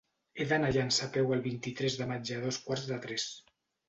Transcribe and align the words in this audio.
He 0.35 0.45
d'anar 0.51 0.69
a 0.71 0.73
Llançà 0.77 1.03
a 1.07 1.09
peu 1.17 1.35
el 1.35 1.43
vint-i-tres 1.47 1.97
de 1.99 2.07
maig 2.13 2.31
a 2.37 2.39
dos 2.47 2.59
quarts 2.65 2.87
de 2.93 2.99
tres. 3.05 3.27